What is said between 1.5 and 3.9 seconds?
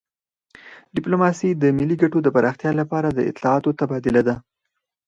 د ملي ګټو د پراختیا لپاره د اطلاعاتو